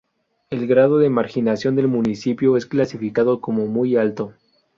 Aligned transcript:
El 0.49 0.65
grado 0.65 0.97
de 0.97 1.11
marginación 1.11 1.75
del 1.75 1.87
municipio 1.87 2.57
es 2.57 2.65
clasificado 2.65 3.39
como 3.39 3.67
Muy 3.67 3.97
alto. 3.97 4.33